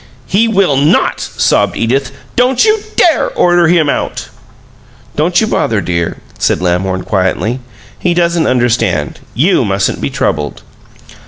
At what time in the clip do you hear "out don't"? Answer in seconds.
3.87-5.39